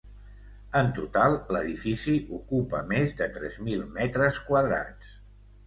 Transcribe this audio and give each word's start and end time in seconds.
En 0.79 0.87
total, 0.99 1.37
l'edifici 1.57 2.15
ocupa 2.39 2.81
més 2.95 3.15
de 3.21 3.29
tres 3.39 3.61
mil 3.69 3.87
metres 4.01 4.43
quadrats. 4.51 5.17